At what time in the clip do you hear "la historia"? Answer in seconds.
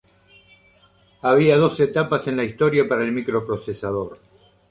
2.35-2.87